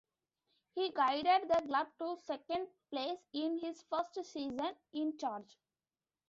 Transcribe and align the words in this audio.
He 0.73 0.89
guided 0.93 1.47
the 1.47 1.61
club 1.67 1.89
to 1.99 2.17
second 2.25 2.69
place 2.89 3.19
in 3.33 3.59
his 3.59 3.83
first 3.83 4.15
season 4.33 4.75
in 4.93 5.15
charge. 5.19 5.55